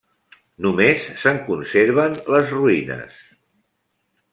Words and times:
Només 0.65 1.03
se'n 1.25 1.43
conserven 1.51 2.19
les 2.37 2.59
ruïnes. 2.59 3.25